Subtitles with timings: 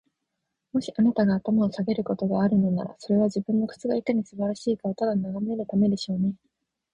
[0.73, 6.33] もし、あなたが頭を下げることがあるのなら、それは、自分の靴がいかに素晴らしいかをただ眺めるためでしょうね。